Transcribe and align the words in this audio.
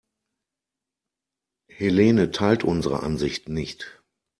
Helene 1.69 2.31
teilt 2.31 2.63
unsere 2.63 3.03
Ansicht 3.03 3.49
nicht. 3.49 4.01